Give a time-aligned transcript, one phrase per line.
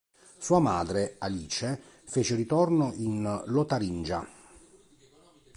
[0.39, 4.27] Sua madre, Alice, fece ritorno in Lotaringia.